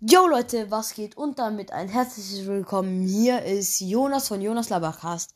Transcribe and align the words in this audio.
Yo 0.00 0.28
Leute, 0.28 0.70
was 0.70 0.94
geht? 0.94 1.16
Und 1.16 1.40
damit 1.40 1.72
ein 1.72 1.88
herzliches 1.88 2.46
Willkommen. 2.46 3.02
Hier 3.02 3.42
ist 3.42 3.80
Jonas 3.80 4.28
von 4.28 4.40
Jonas 4.40 4.68
Labercast. 4.68 5.34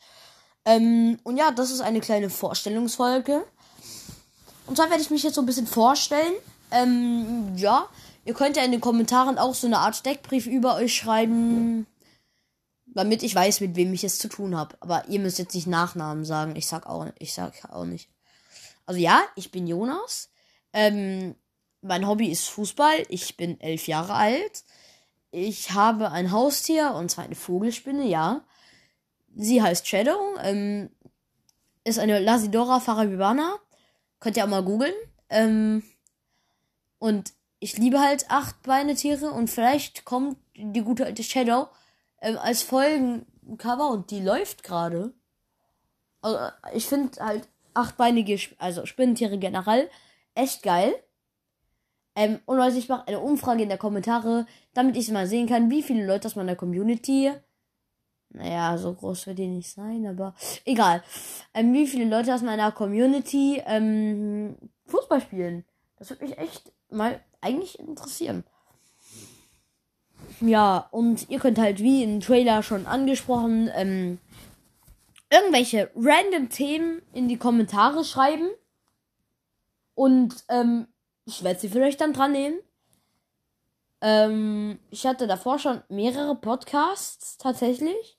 Ähm, 0.64 1.18
und 1.24 1.36
ja, 1.36 1.50
das 1.50 1.72
ist 1.72 1.80
eine 1.80 1.98
kleine 1.98 2.30
Vorstellungsfolge. 2.30 3.44
Und 4.68 4.76
zwar 4.76 4.88
werde 4.88 5.02
ich 5.02 5.10
mich 5.10 5.24
jetzt 5.24 5.34
so 5.34 5.42
ein 5.42 5.46
bisschen 5.46 5.66
vorstellen. 5.66 6.32
Ähm, 6.70 7.56
ja, 7.56 7.88
ihr 8.24 8.34
könnt 8.34 8.56
ja 8.56 8.62
in 8.62 8.70
den 8.70 8.80
Kommentaren 8.80 9.36
auch 9.36 9.56
so 9.56 9.66
eine 9.66 9.78
Art 9.78 9.96
Steckbrief 9.96 10.46
über 10.46 10.76
euch 10.76 10.94
schreiben, 10.94 11.88
damit 12.86 13.24
ich 13.24 13.34
weiß, 13.34 13.62
mit 13.62 13.74
wem 13.74 13.92
ich 13.92 14.04
es 14.04 14.20
zu 14.20 14.28
tun 14.28 14.56
habe. 14.56 14.76
Aber 14.78 15.08
ihr 15.08 15.18
müsst 15.18 15.40
jetzt 15.40 15.56
nicht 15.56 15.66
Nachnamen 15.66 16.24
sagen. 16.24 16.54
Ich 16.54 16.68
sag 16.68 16.86
auch, 16.86 17.08
ich 17.18 17.34
sag 17.34 17.68
auch 17.72 17.84
nicht. 17.84 18.08
Also 18.86 19.00
ja, 19.00 19.22
ich 19.34 19.50
bin 19.50 19.66
Jonas. 19.66 20.30
Ähm, 20.72 21.34
mein 21.82 22.06
Hobby 22.06 22.30
ist 22.30 22.48
Fußball. 22.48 23.04
Ich 23.08 23.36
bin 23.36 23.60
elf 23.60 23.86
Jahre 23.86 24.14
alt. 24.14 24.64
Ich 25.30 25.72
habe 25.72 26.10
ein 26.10 26.30
Haustier 26.30 26.92
und 26.94 27.10
zwar 27.10 27.24
eine 27.24 27.34
Vogelspinne, 27.34 28.06
ja. 28.06 28.44
Sie 29.34 29.62
heißt 29.62 29.86
Shadow. 29.86 30.36
Ähm, 30.42 30.90
ist 31.84 31.98
eine 31.98 32.18
Lasidora 32.20 32.80
farabibana. 32.80 33.58
Könnt 34.20 34.36
ihr 34.36 34.44
auch 34.44 34.48
mal 34.48 34.64
googeln. 34.64 34.94
Ähm, 35.28 35.82
und 36.98 37.32
ich 37.58 37.76
liebe 37.78 38.00
halt 38.00 38.30
achtbeine 38.30 38.94
Tiere 38.94 39.30
und 39.30 39.48
vielleicht 39.48 40.04
kommt 40.04 40.36
die 40.54 40.82
gute 40.82 41.06
alte 41.06 41.22
Shadow 41.22 41.68
ähm, 42.20 42.38
als 42.38 42.62
Folgencover 42.62 43.88
und 43.90 44.10
die 44.10 44.20
läuft 44.20 44.62
gerade. 44.62 45.12
Also, 46.20 46.38
ich 46.74 46.86
finde 46.86 47.24
halt 47.24 47.48
achtbeinige, 47.74 48.38
also 48.58 48.86
Spinnentiere 48.86 49.38
generell 49.38 49.90
echt 50.34 50.62
geil. 50.62 50.94
Ähm, 52.14 52.40
und 52.44 52.58
Leute, 52.58 52.76
ich 52.76 52.88
mache 52.88 53.08
eine 53.08 53.20
Umfrage 53.20 53.62
in 53.62 53.68
der 53.68 53.78
Kommentare, 53.78 54.46
damit 54.74 54.96
ich 54.96 55.10
mal 55.10 55.26
sehen 55.26 55.48
kann, 55.48 55.70
wie 55.70 55.82
viele 55.82 56.06
Leute 56.06 56.28
aus 56.28 56.36
meiner 56.36 56.56
Community. 56.56 57.32
Naja, 58.30 58.78
so 58.78 58.94
groß 58.94 59.26
wird 59.26 59.38
die 59.38 59.46
nicht 59.46 59.70
sein, 59.70 60.06
aber 60.06 60.34
egal. 60.64 61.02
Ähm, 61.54 61.72
wie 61.72 61.86
viele 61.86 62.04
Leute 62.04 62.34
aus 62.34 62.42
meiner 62.42 62.72
Community 62.72 63.62
ähm, 63.66 64.56
Fußball 64.86 65.20
spielen. 65.20 65.64
Das 65.96 66.10
würde 66.10 66.24
mich 66.24 66.38
echt 66.38 66.72
mal 66.90 67.20
eigentlich 67.40 67.78
interessieren. 67.78 68.44
Ja, 70.40 70.88
und 70.90 71.28
ihr 71.30 71.38
könnt 71.38 71.58
halt 71.58 71.80
wie 71.80 72.02
im 72.02 72.20
Trailer 72.20 72.62
schon 72.62 72.86
angesprochen, 72.86 73.70
ähm, 73.74 74.18
irgendwelche 75.30 75.90
random 75.94 76.48
Themen 76.48 77.02
in 77.12 77.28
die 77.28 77.36
Kommentare 77.36 78.04
schreiben. 78.04 78.48
Und 79.94 80.44
ähm, 80.48 80.86
ich 81.24 81.42
werde 81.42 81.60
sie 81.60 81.68
vielleicht 81.68 82.00
dann 82.00 82.12
dran 82.12 82.32
nehmen. 82.32 82.58
Ähm, 84.00 84.78
ich 84.90 85.06
hatte 85.06 85.26
davor 85.26 85.58
schon 85.58 85.82
mehrere 85.88 86.34
Podcasts 86.34 87.38
tatsächlich. 87.38 88.18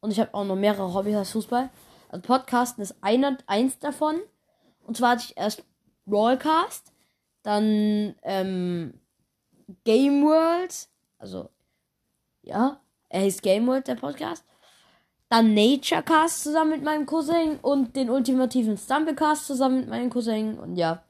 Und 0.00 0.12
ich 0.12 0.20
habe 0.20 0.32
auch 0.34 0.44
noch 0.44 0.56
mehrere 0.56 0.94
Hobbys 0.94 1.16
als 1.16 1.32
Fußball. 1.32 1.70
Also 2.08 2.22
Podcasten 2.22 2.82
ist 2.82 2.96
einer, 3.00 3.36
eins 3.46 3.78
davon. 3.78 4.20
Und 4.86 4.96
zwar 4.96 5.10
hatte 5.10 5.24
ich 5.26 5.36
erst 5.36 5.64
Broadcast, 6.06 6.92
dann 7.42 8.14
ähm, 8.22 8.98
Game 9.84 10.24
World, 10.24 10.88
also 11.18 11.50
ja, 12.42 12.80
er 13.10 13.20
hieß 13.22 13.42
Game 13.42 13.66
World, 13.66 13.88
der 13.88 13.96
Podcast. 13.96 14.44
Dann 15.28 15.52
Naturecast 15.52 16.42
zusammen 16.42 16.70
mit 16.70 16.82
meinem 16.82 17.04
Cousin 17.04 17.58
und 17.60 17.94
den 17.96 18.08
ultimativen 18.08 18.78
Stumblecast 18.78 19.46
zusammen 19.46 19.80
mit 19.80 19.88
meinem 19.90 20.08
Cousin 20.08 20.58
und 20.58 20.76
ja. 20.76 21.02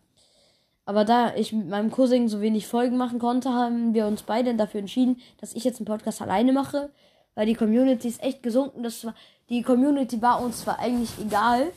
Aber 0.88 1.04
da 1.04 1.34
ich 1.34 1.52
mit 1.52 1.68
meinem 1.68 1.90
Cousin 1.90 2.28
so 2.28 2.40
wenig 2.40 2.66
Folgen 2.66 2.96
machen 2.96 3.18
konnte, 3.18 3.52
haben 3.52 3.92
wir 3.92 4.06
uns 4.06 4.22
beide 4.22 4.54
dafür 4.54 4.80
entschieden, 4.80 5.20
dass 5.38 5.52
ich 5.52 5.62
jetzt 5.62 5.80
einen 5.80 5.84
Podcast 5.84 6.22
alleine 6.22 6.50
mache, 6.50 6.88
weil 7.34 7.44
die 7.44 7.52
Community 7.52 8.08
ist 8.08 8.22
echt 8.22 8.42
gesunken. 8.42 8.82
Das 8.82 9.04
war, 9.04 9.14
die 9.50 9.60
Community 9.60 10.22
war 10.22 10.42
uns 10.42 10.62
zwar 10.62 10.78
eigentlich 10.78 11.10
egal, 11.20 11.72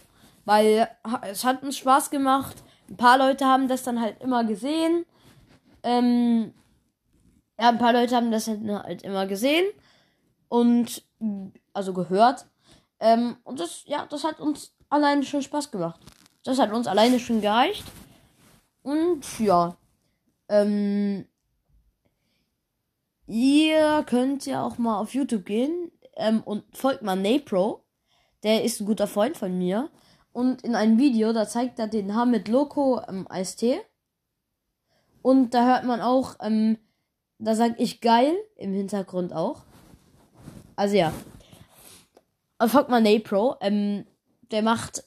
weil 0.45 0.87
es 1.29 1.43
hat 1.43 1.61
uns 1.61 1.75
Spaß 1.75 2.09
gemacht. 2.09 2.55
Ein 2.89 2.95
paar 2.95 3.17
Leute 3.17 3.43
haben 3.47 3.67
das 3.67 3.83
dann 3.83 3.99
halt 3.99 4.21
immer 4.21 4.45
gesehen. 4.45 5.05
Ähm, 5.83 6.53
ja, 7.59 7.67
ein 7.67 7.79
paar 7.79 7.91
Leute 7.91 8.15
haben 8.15 8.31
das 8.31 8.47
halt, 8.47 8.61
halt 8.65 9.01
immer 9.01 9.27
gesehen 9.27 9.65
und 10.47 11.03
also 11.73 11.91
gehört. 11.91 12.45
Ähm, 13.01 13.35
und 13.43 13.59
das, 13.59 13.83
ja, 13.87 14.05
das 14.09 14.23
hat 14.23 14.39
uns 14.39 14.73
alleine 14.89 15.23
schon 15.23 15.41
Spaß 15.41 15.69
gemacht. 15.69 15.99
Das 16.45 16.59
hat 16.59 16.71
uns 16.71 16.87
alleine 16.87 17.19
schon 17.19 17.41
gereicht. 17.41 17.83
Und 18.83 19.39
ja. 19.39 19.77
Ähm, 20.49 21.25
ihr 23.27 24.03
könnt 24.07 24.45
ja 24.45 24.63
auch 24.63 24.77
mal 24.77 24.99
auf 24.99 25.13
YouTube 25.13 25.45
gehen 25.45 25.91
ähm, 26.17 26.41
und 26.43 26.63
folgt 26.75 27.03
mal 27.03 27.15
Napro. 27.15 27.83
Der 28.43 28.63
ist 28.63 28.81
ein 28.81 28.85
guter 28.85 29.07
Freund 29.07 29.37
von 29.37 29.57
mir. 29.57 29.89
Und 30.33 30.63
in 30.63 30.75
einem 30.75 30.97
Video, 30.97 31.33
da 31.33 31.47
zeigt 31.47 31.79
er 31.79 31.87
den 31.87 32.15
Hamid 32.15 32.47
Loco 32.47 33.01
ähm, 33.07 33.27
Eistee. 33.29 33.81
Und 35.21 35.53
da 35.53 35.65
hört 35.65 35.85
man 35.85 36.01
auch, 36.01 36.35
ähm, 36.41 36.77
da 37.37 37.55
sag 37.55 37.79
ich 37.79 38.01
geil 38.01 38.35
im 38.55 38.73
Hintergrund 38.73 39.33
auch. 39.33 39.63
Also 40.75 40.95
ja. 40.95 41.13
Folgt 42.65 42.89
mal 42.89 43.01
Napro. 43.01 43.55
Ähm, 43.61 44.05
der 44.51 44.61
macht 44.61 45.03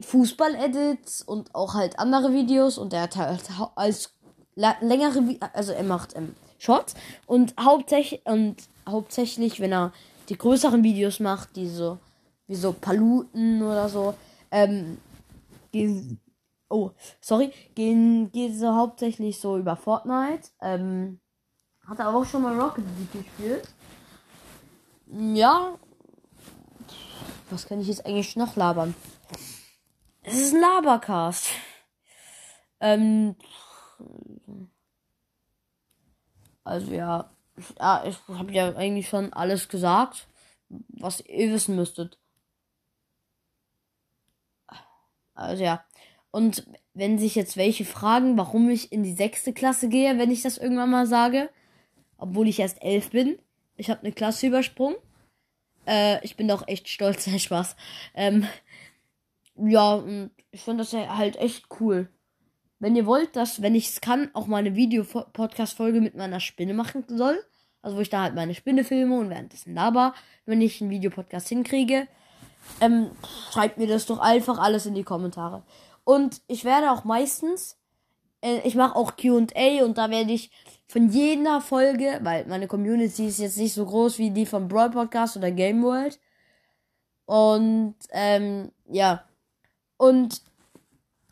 Fußball-Edits 0.00 1.22
und 1.22 1.54
auch 1.54 1.74
halt 1.74 1.98
andere 1.98 2.32
Videos 2.32 2.78
und 2.78 2.92
er 2.92 3.02
hat 3.02 3.16
halt 3.16 3.44
als 3.74 4.14
längere, 4.54 5.36
also 5.52 5.72
er 5.72 5.82
macht 5.82 6.16
ähm, 6.16 6.34
Shorts 6.58 6.94
und 7.26 7.54
hauptsächlich 7.60 8.20
und 8.24 8.56
hauptsächlich, 8.88 9.60
wenn 9.60 9.72
er 9.72 9.92
die 10.28 10.38
größeren 10.38 10.82
Videos 10.82 11.20
macht, 11.20 11.56
die 11.56 11.68
so 11.68 11.98
wie 12.46 12.54
so 12.54 12.72
Paluten 12.72 13.62
oder 13.62 13.88
so, 13.88 14.14
ähm, 14.50 14.98
gehen, 15.70 16.20
oh, 16.70 16.90
sorry, 17.20 17.52
gehen, 17.74 18.30
geht 18.32 18.56
so 18.56 18.74
hauptsächlich 18.74 19.38
so 19.38 19.58
über 19.58 19.76
Fortnite, 19.76 20.48
ähm, 20.62 21.20
hat 21.86 21.98
er 21.98 22.06
aber 22.06 22.18
auch 22.18 22.24
schon 22.24 22.42
mal 22.42 22.58
Rocket 22.58 22.84
League 22.98 23.24
gespielt. 23.24 23.68
Ja, 25.10 25.74
was 27.50 27.66
kann 27.66 27.80
ich 27.80 27.88
jetzt 27.88 28.04
eigentlich 28.04 28.36
noch 28.36 28.56
labern? 28.56 28.94
Es 30.38 30.44
ist 30.44 30.54
ein 30.54 30.60
Labercast. 30.60 31.48
Ähm. 32.78 33.34
Also 36.62 36.94
ja. 36.94 37.28
Ja, 37.80 38.04
ich 38.06 38.16
habe 38.28 38.52
ja 38.52 38.76
eigentlich 38.76 39.08
schon 39.08 39.32
alles 39.32 39.68
gesagt, 39.68 40.28
was 40.68 41.22
ihr 41.22 41.52
wissen 41.52 41.74
müsstet. 41.74 42.20
Also 45.34 45.64
ja. 45.64 45.84
Und 46.30 46.68
wenn 46.94 47.18
sich 47.18 47.34
jetzt 47.34 47.56
welche 47.56 47.84
fragen, 47.84 48.38
warum 48.38 48.70
ich 48.70 48.92
in 48.92 49.02
die 49.02 49.14
sechste 49.14 49.52
Klasse 49.52 49.88
gehe, 49.88 50.18
wenn 50.18 50.30
ich 50.30 50.42
das 50.42 50.56
irgendwann 50.56 50.90
mal 50.90 51.08
sage, 51.08 51.50
obwohl 52.16 52.46
ich 52.46 52.60
erst 52.60 52.80
elf 52.80 53.10
bin, 53.10 53.40
ich 53.76 53.90
habe 53.90 54.02
eine 54.02 54.12
Klasse 54.12 54.46
übersprungen. 54.46 54.98
Äh, 55.84 56.24
ich 56.24 56.36
bin 56.36 56.46
doch 56.46 56.68
echt 56.68 56.88
stolz, 56.88 57.28
Spaß. 57.42 57.74
Ähm, 58.14 58.46
ja, 59.64 59.94
und 59.94 60.30
ich 60.50 60.62
finde 60.62 60.84
das 60.84 60.92
halt 60.92 61.36
echt 61.36 61.66
cool. 61.80 62.08
Wenn 62.78 62.94
ihr 62.94 63.06
wollt, 63.06 63.34
dass, 63.36 63.60
wenn 63.60 63.74
ich 63.74 63.88
es 63.88 64.00
kann, 64.00 64.30
auch 64.34 64.46
mal 64.46 64.58
eine 64.58 64.76
Video-Podcast-Folge 64.76 66.00
mit 66.00 66.14
meiner 66.14 66.40
Spinne 66.40 66.74
machen 66.74 67.04
soll, 67.08 67.38
also 67.82 67.96
wo 67.96 68.00
ich 68.00 68.10
da 68.10 68.22
halt 68.22 68.34
meine 68.34 68.54
Spinne 68.54 68.84
filme 68.84 69.18
und 69.18 69.30
währenddessen 69.30 69.74
laber, 69.74 70.14
wenn 70.46 70.60
ich 70.60 70.80
einen 70.80 70.90
Videopodcast 70.90 71.48
hinkriege, 71.48 72.06
ähm, 72.80 73.10
schreibt 73.50 73.78
mir 73.78 73.86
das 73.86 74.06
doch 74.06 74.18
einfach 74.18 74.58
alles 74.58 74.86
in 74.86 74.94
die 74.94 75.04
Kommentare. 75.04 75.62
Und 76.04 76.40
ich 76.46 76.64
werde 76.64 76.92
auch 76.92 77.04
meistens, 77.04 77.76
äh, 78.42 78.60
ich 78.64 78.74
mache 78.74 78.96
auch 78.96 79.16
QA 79.16 79.84
und 79.84 79.98
da 79.98 80.10
werde 80.10 80.32
ich 80.32 80.50
von 80.86 81.10
jeder 81.10 81.60
Folge, 81.60 82.20
weil 82.22 82.46
meine 82.46 82.66
Community 82.66 83.26
ist 83.26 83.38
jetzt 83.38 83.58
nicht 83.58 83.74
so 83.74 83.84
groß 83.84 84.18
wie 84.18 84.30
die 84.30 84.46
vom 84.46 84.68
Brawl 84.68 84.90
Podcast 84.90 85.36
oder 85.36 85.50
Game 85.50 85.82
World. 85.82 86.18
Und 87.26 87.96
ähm, 88.10 88.72
ja, 88.86 89.27
und 89.98 90.40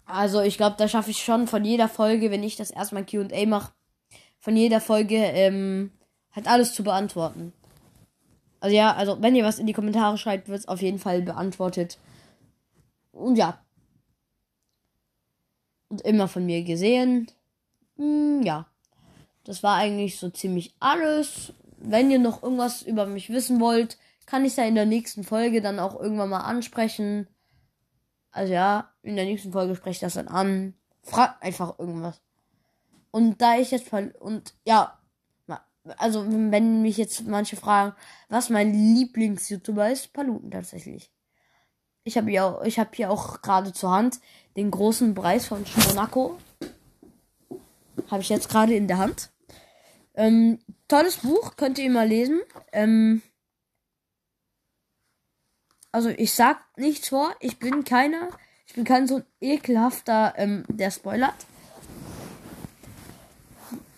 also 0.04 0.40
ich 0.42 0.56
glaube, 0.56 0.76
da 0.78 0.86
schaffe 0.86 1.10
ich 1.10 1.24
schon 1.24 1.46
von 1.46 1.64
jeder 1.64 1.88
Folge, 1.88 2.30
wenn 2.30 2.42
ich 2.42 2.56
das 2.56 2.70
erstmal 2.70 3.06
QA 3.06 3.46
mache, 3.46 3.72
von 4.38 4.56
jeder 4.56 4.80
Folge 4.80 5.16
ähm, 5.16 5.90
halt 6.32 6.46
alles 6.46 6.74
zu 6.74 6.84
beantworten. 6.84 7.52
Also 8.60 8.76
ja, 8.76 8.94
also 8.94 9.20
wenn 9.20 9.34
ihr 9.34 9.44
was 9.44 9.58
in 9.58 9.66
die 9.66 9.72
Kommentare 9.72 10.18
schreibt, 10.18 10.48
wird 10.48 10.60
es 10.60 10.68
auf 10.68 10.82
jeden 10.82 10.98
Fall 10.98 11.22
beantwortet. 11.22 11.98
Und 13.12 13.36
ja. 13.36 13.58
Und 15.88 16.02
immer 16.02 16.28
von 16.28 16.44
mir 16.46 16.62
gesehen. 16.62 17.30
Hm, 17.96 18.42
ja. 18.42 18.66
Das 19.44 19.62
war 19.62 19.76
eigentlich 19.76 20.18
so 20.18 20.30
ziemlich 20.30 20.74
alles. 20.80 21.52
Wenn 21.78 22.10
ihr 22.10 22.18
noch 22.18 22.42
irgendwas 22.42 22.82
über 22.82 23.06
mich 23.06 23.30
wissen 23.30 23.60
wollt, 23.60 23.98
kann 24.26 24.44
ich 24.44 24.56
ja 24.56 24.64
in 24.64 24.74
der 24.74 24.86
nächsten 24.86 25.22
Folge 25.24 25.60
dann 25.60 25.78
auch 25.78 25.98
irgendwann 26.00 26.30
mal 26.30 26.40
ansprechen. 26.40 27.28
Also 28.36 28.52
ja, 28.52 28.92
in 29.02 29.16
der 29.16 29.24
nächsten 29.24 29.50
Folge 29.50 29.74
spreche 29.74 29.92
ich 29.92 30.00
das 30.00 30.14
dann 30.14 30.28
an. 30.28 30.74
Fragt 31.02 31.42
einfach 31.42 31.78
irgendwas. 31.78 32.20
Und 33.10 33.40
da 33.40 33.56
ich 33.56 33.70
jetzt 33.70 33.90
und 33.92 34.52
ja, 34.66 34.98
also 35.96 36.26
wenn 36.28 36.82
mich 36.82 36.98
jetzt 36.98 37.26
manche 37.26 37.56
fragen, 37.56 37.94
was 38.28 38.50
mein 38.50 38.74
Lieblings-YouTuber 38.74 39.90
ist, 39.90 40.12
Paluten 40.12 40.50
tatsächlich. 40.50 41.10
Ich 42.04 42.18
habe 42.18 42.30
hier, 42.30 42.60
ich 42.64 42.78
hab 42.78 42.94
hier 42.94 43.10
auch 43.10 43.40
gerade 43.40 43.72
zur 43.72 43.90
Hand 43.90 44.20
den 44.56 44.70
großen 44.70 45.14
Preis 45.14 45.46
von 45.46 45.64
Monaco. 45.88 46.36
Habe 48.10 48.20
ich 48.20 48.28
jetzt 48.28 48.50
gerade 48.50 48.74
in 48.74 48.86
der 48.86 48.98
Hand. 48.98 49.30
Ähm, 50.14 50.58
tolles 50.88 51.16
Buch, 51.18 51.56
könnt 51.56 51.78
ihr 51.78 51.90
mal 51.90 52.06
lesen. 52.06 52.42
Ähm, 52.72 53.22
also 55.92 56.08
ich 56.08 56.32
sag 56.32 56.58
nichts 56.76 57.08
vor, 57.08 57.34
ich 57.40 57.58
bin 57.58 57.84
keiner, 57.84 58.28
ich 58.66 58.74
bin 58.74 58.84
kein 58.84 59.06
so 59.06 59.16
ein 59.16 59.24
ekelhafter, 59.40 60.34
ähm, 60.36 60.64
der 60.68 60.90
spoilert. 60.90 61.34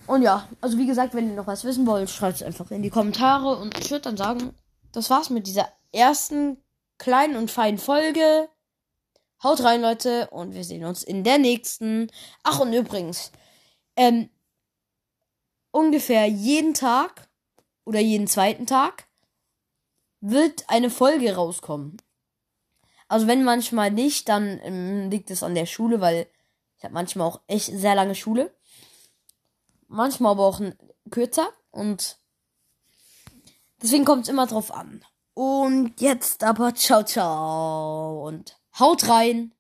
Und 0.07 0.23
ja, 0.23 0.49
also 0.61 0.79
wie 0.79 0.87
gesagt, 0.87 1.15
wenn 1.15 1.29
ihr 1.29 1.37
noch 1.37 1.47
was 1.47 1.65
wissen 1.65 1.87
wollt, 1.87 2.09
schreibt 2.09 2.37
es 2.37 2.43
einfach 2.43 2.71
in 2.71 2.83
die 2.83 2.91
Kommentare 2.91 3.57
und 3.57 3.79
ich 3.79 3.91
würde 3.91 4.05
dann 4.05 4.17
sagen, 4.17 4.55
das 4.93 5.11
war's 5.11 5.29
mit 5.29 5.47
dieser 5.47 5.69
ersten 5.93 6.57
kleinen 6.97 7.37
und 7.37 7.51
feinen 7.51 7.79
Folge. 7.79 8.49
Haut 9.43 9.63
rein, 9.63 9.83
Leute, 9.83 10.29
und 10.31 10.55
wir 10.55 10.65
sehen 10.65 10.85
uns 10.85 11.03
in 11.03 11.25
der 11.25 11.39
nächsten. 11.39 12.11
Ach, 12.43 12.59
und 12.59 12.73
übrigens, 12.73 13.33
ähm, 13.97 14.31
ungefähr 15.71 16.27
jeden 16.27 16.75
Tag 16.75 17.29
oder 17.85 18.01
jeden 18.01 18.27
zweiten 18.27 18.67
Tag 18.67 19.08
wird 20.21 20.65
eine 20.69 20.91
Folge 20.91 21.35
rauskommen. 21.35 21.97
Also 23.09 23.27
wenn 23.27 23.45
manchmal 23.45 23.91
nicht, 23.91 24.29
dann 24.29 24.61
ähm, 24.63 25.11
liegt 25.11 25.31
es 25.31 25.43
an 25.43 25.55
der 25.55 25.67
Schule, 25.67 26.01
weil 26.01 26.27
ich 26.77 26.85
habe 26.85 26.95
manchmal 26.95 27.27
auch 27.27 27.41
echt 27.47 27.67
sehr 27.67 27.95
lange 27.95 28.15
Schule 28.15 28.53
manchmal 29.89 30.33
aber 30.33 30.45
auch 30.47 30.61
kürzer 31.11 31.49
und 31.71 32.19
deswegen 33.83 34.05
kommt 34.05 34.25
es 34.25 34.29
immer 34.29 34.47
drauf 34.47 34.73
an. 34.73 35.05
Und 35.35 36.01
jetzt 36.01 36.45
aber 36.45 36.75
ciao 36.75 37.03
ciao 37.03 38.27
und 38.27 38.59
haut 38.79 39.09
rein. 39.09 39.53